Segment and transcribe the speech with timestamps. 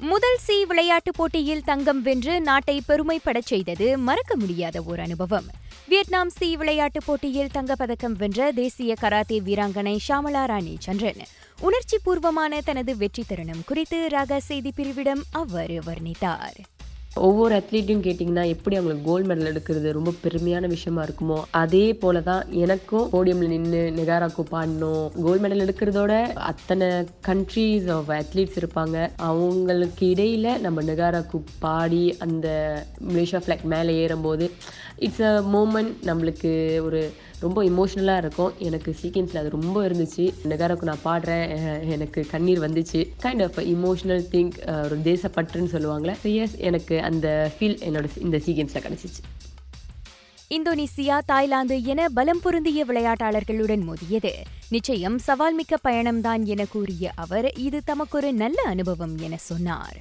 [0.00, 5.46] முதல் சி விளையாட்டுப் போட்டியில் தங்கம் வென்று நாட்டை பெருமைப்படச் செய்தது மறக்க முடியாத ஒரு அனுபவம்.
[5.88, 11.26] வியட்நாம் சி விளையாட்டுப் போட்டியில் தங்கப்பதக்கம் வென்ற தேசிய கராத்தே வீராங்கனை ஷாமலா ராணி சந்திரன்.
[11.60, 16.58] உணர்ச்சி பூர்வமான தனது வெற்றி தருணம் குறித்து ராகா செய்தி பிரிவிடம் அவ்வாறு வர்ணித்தார்.
[17.26, 22.42] ஒவ்வொரு அத்லீட்டையும் கேட்டிங்கன்னா எப்படி அவங்களுக்கு கோல்டு மெடல் எடுக்கிறது ரொம்ப பெருமையான விஷயமா இருக்குமோ அதே போல தான்
[22.64, 25.06] எனக்கும் போடியமில் நின்று நிகாராக்கு பாடணும்.
[25.24, 26.12] கோல்டு மெடல் எடுக்கிறதோட
[26.50, 26.88] அத்தனை
[27.26, 28.96] கண்ட்ரீஸ் ஆஃப் அத்லீட்ஸ் இருப்பாங்க.
[29.30, 32.46] அவங்களுக்கு இடையில நம்ம நிகாராக்கு பாடி அந்த
[33.08, 34.46] மலேசியா ஃப்ளாக் மேலே ஏறும்போது
[34.98, 38.52] இட்ஸ் அ மூமெண்ட் நம்மளுக்கு ஒரு ரொம்ப இமோஷ்னலாக இருக்கும்.
[38.58, 40.24] எனக்கு சீக்வன்ஸில் அது ரொம்ப இருந்துச்சு.
[40.50, 41.46] நெகாராக்கு நான் பாடுறேன்.
[41.88, 43.00] எனக்கு கண்ணீர் வந்துச்சு.
[43.22, 49.22] கைண்ட் ஆஃப் இமோஷனல் திங்க் ஒரு தேசப்பற்றுன்னு சொல்லுவாங்களே எஸ் எனக்கு அந்த ஃபீல் என்னோட இந்த சீக்வன்ஸில் கிடச்சிச்சு.
[50.56, 54.32] இந்தோனேசியா தாய்லாந்து என பலம் பொருந்திய விளையாட்டாளர்களுடன் மோதியது.
[54.68, 59.98] நிச்சயம் சவால்மிக்க பயணம்தான் என கூறிய அவர் இது தமக்கொரு நல்ல அனுபவம் என சொன்னார்.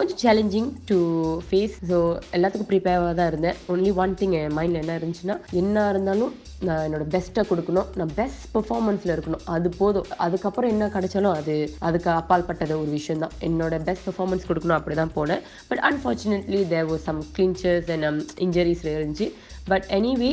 [0.00, 0.98] கொஞ்சம் சேலஞ்சிங் டு
[1.46, 1.96] ஃபேஸ் ஸோ
[2.36, 3.56] எல்லாத்துக்கும் ப்ரிப்பேராக தான் இருந்தேன்.
[3.72, 6.32] ஒன்லி ஒன் திங் என் மைண்டில் என்ன இருந்துச்சுன்னா என்ன இருந்தாலும்
[6.66, 7.88] நான் என்னோட பெஸ்ட்டை கொடுக்கணும்.
[7.98, 9.42] நான் பெஸ்ட் பெர்ஃபார்மன்ஸில் இருக்கணும்.
[9.54, 10.08] அது போதும்.
[10.26, 11.54] அதுக்கப்புறம் என்ன கிடைச்சாலும் அது
[11.88, 13.34] அதுக்கு அப்பால்பட்டது ஒரு விஷயம் தான்.
[13.48, 19.28] என்னோட பெஸ்ட் பெர்ஃபார்மன்ஸ் கொடுக்கணும் அப்படி தான் போனேன் but unfortunately there some clinchers and injuries இருந்துச்சு.
[19.72, 20.30] But anyway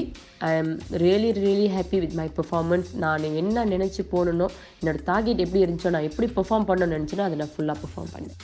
[0.50, 0.72] I am
[1.04, 6.08] really really happy with my performance நான் என்ன நினச்சி போகணும் என்னோடய டார்கெட் எப்படி இருந்துச்சோ நான்
[6.12, 8.38] எப்படி பெர்ஃபார்ம் பண்ணணும்னு நினச்சேனோ அதை நான் ஃபுல்லாக பெர்ஃபார்ம் பண்ணேன்.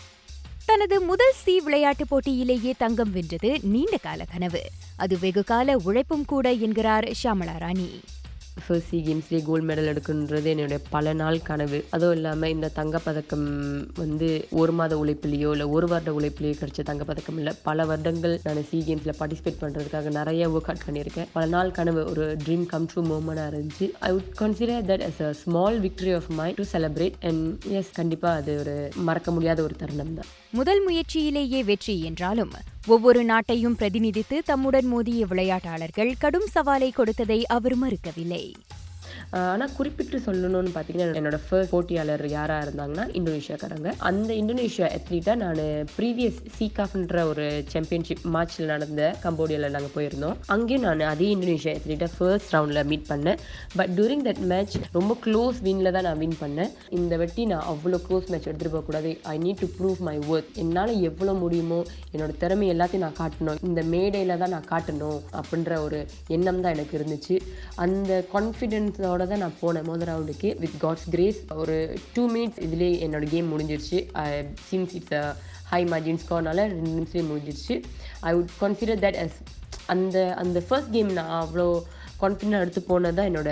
[0.65, 4.61] தனது முதல் சி விளையாட்டுப் போட்டியிலேயே தங்கம் வென்றது நீண்ட கால கனவு.
[4.95, 7.99] அது வெகுகால உழைப்பும் கூட என்கிறார் ஷாமலா ராணி.
[8.65, 11.79] ஃபர்ஸ்ட் சி கேம்ஸ்லேயே கோல்டு மெடல் எடுக்கணுன்றது என்னுடைய பல நாள் கனவு.
[11.95, 13.47] அதுவும் இல்லாமல் இந்த தங்கப்பதக்கம்
[14.01, 14.27] வந்து
[14.61, 17.53] ஒரு மாத உழைப்புலையோ இல்லை ஒரு வருட உழைப்புலையோ கிடைச்ச தங்கப்பதக்கம் இல்லை.
[17.67, 21.29] பல வருடங்கள் நான் சி கேம்ஸில் பார்ட்டிசிபேட் பண்ணுறதுக்காக நிறைய ஒர்க் அவுட் பண்ணியிருக்கேன்.
[21.37, 23.87] பல நாள் கனவு ஒரு ட்ரீம் கம் ட்ரூ மூமெண்டாக இருந்துச்சு.
[24.09, 28.41] I would consider that as a small victory of my to celebrate and yes கண்டிப்பாக
[28.43, 28.75] அது ஒரு
[29.09, 30.29] மறக்க முடியாத ஒரு தருணம் தான்.
[30.61, 32.53] முதல் முயற்சியிலேயே வெற்றி என்றாலும்
[32.87, 38.53] ஒவ்வொரு நாட்டையும் பிரதிநிதித்து தம்முடன் மோதிய விளையாட்டாளர்கள் கடும் சவாலை கொடுத்ததை அவர் மறுக்கவில்லை.
[39.39, 43.91] ஆனால் குறிப்பிட்டு சொல்லணும்னு பார்த்தீங்கன்னா என்னோட ஃபர்ஸ்ட் போட்டியாளர் யாராக இருந்தாங்கன்னா இந்தோனேஷியாக்காரங்க.
[44.09, 45.61] அந்த இந்தோனேஷியா அத்லீட்டாக நான்
[45.95, 50.35] ப்ரீவியஸ் சீகாஃப்ன்ற ஒரு சாம்பியன்ஷிப் மேட்ச்சில் நடந்த கம்போடியாவில் நாங்கள் போயிருந்தோம்.
[50.55, 53.39] அங்கேயும் நான் அதே இந்தோனேஷியா அத்லீட்டாக ஃபர்ஸ்ட் ரவுண்டில் மீட் பண்ணேன்.
[53.79, 56.71] பட் டூரிங் தட் மேட்ச் ரொம்ப க்ளோஸ் வின்ல தான் நான் வின் பண்ணேன்.
[56.99, 60.93] இந்த வெட்டி நான் அவ்வளோ க்ளோஸ் மேட்ச் எடுத்துகிட்டு போகக்கூடாது I need to prove my work என்னால்
[61.09, 61.81] எவ்வளோ முடியுமோ
[62.13, 63.59] என்னோட திறமை எல்லாத்தையும் நான் காட்டணும்.
[63.69, 65.99] இந்த மேடையில் தான் நான் காட்டணும் அப்படின்ற ஒரு
[66.37, 67.37] எண்ணம் தான் எனக்கு இருந்துச்சு.
[67.85, 71.75] அந்த கான்ஃபிடென்ஸோட தான் நான் போனேன் முதல் ரவுண்டுக்கு வித் காட்ஸ் கிரேஸ் ஒரு
[72.13, 73.99] டூ மினிட்ஸ் இதுலேயே என்னோட கேம் முடிஞ்சிருச்சு.
[74.69, 75.23] Since it's a
[75.71, 77.75] high margin ஸ்கோர்னால ரெண்டு நிமிஷத்துலேயே முடிஞ்சிருச்சு.
[78.29, 79.39] I would consider that as
[79.93, 81.67] அந்த அந்த ஃபர்ஸ்ட் கேம் நான் அவ்வளோ
[82.21, 83.51] கான்ஃபிடென்ட் எடுத்து போனது தான் என்னோட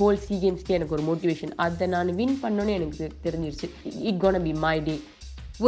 [0.00, 3.68] ஹோல் சி கேம்ஸ்க்கே எனக்கு ஒரு மோட்டிவேஷன் அதை நான் வின் பண்ணோன்னே எனக்கு தெரிஞ்சிருச்சு.
[4.10, 4.96] It gone be my day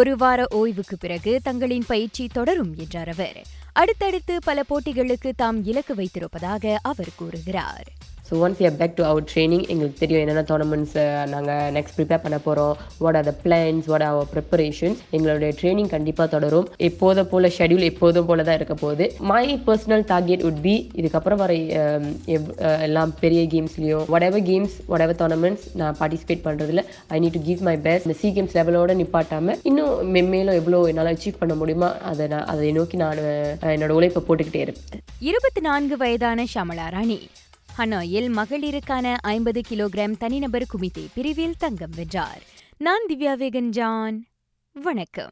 [0.01, 3.41] ஒரு வார ஓய்வுக்கு பிறகு தங்களின் பயிற்சி தொடரும் என்றார் அவர்.
[3.81, 7.89] அடுத்தடுத்து பல போட்டிகளுக்கு தாம் இலக்கு வைத்திருப்பதாக அவர் கூறுகிறார்.
[8.33, 10.95] So once you back to our training எங்களுக்கு தெரியும் என்னென்ன டோர்னமெண்ட்ஸ்
[11.33, 16.29] நாங்கள் நெக்ஸ்ட் ப்ரிப்பேர் பண்ண போகிறோம் what are the plans what are preparations எங்களுடைய ட்ரைனிங் கண்டிப்பாக
[16.35, 16.69] தொடரும்.
[16.89, 19.07] எப்போதும் போல் ஷெடியூல் எப்போதும் போல தான் இருக்க போகுது.
[19.33, 21.57] My personal target would be இதுக்கப்புறம் வர
[22.87, 26.85] எல்லாம் பெரிய கேம்ஸ்லேயோ whatever games whatever tournaments நான் பார்ட்டிசிபேட் பண்ணுறதுல
[27.17, 31.13] I need to give my best இந்த சி கேம்ஸ் லெவலோட நிப்பாட்டாமல் இன்னும் மென்மேலும் எவ்வளோ என்னால்
[31.15, 33.23] அச்சீவ் பண்ண முடியுமா அதை நான் அதை நோக்கி நான்
[33.77, 35.05] என்னோட உழைப்பை போட்டுக்கிட்டே இருப்பேன்.
[35.31, 37.21] இருபத்தி நான்கு வயதான ஷமலா ராணி
[37.79, 42.43] ஹனாயில் மகளிருக்கான ஐம்பது கிலோகிராம் தனிநபர் குமிதே பிரிவில் தங்கம் வென்றார்.
[42.77, 44.27] நான் திவ்யா வேகன் ஜான்
[44.73, 45.31] வணக்கம்.